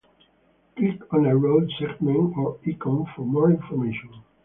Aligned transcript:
Click 0.79 1.13
on 1.13 1.27
a 1.27 1.37
road 1.37 1.69
segment 1.77 2.35
or 2.35 2.57
icon 2.65 3.05
for 3.15 3.23
more 3.23 3.51
information. 3.51 4.09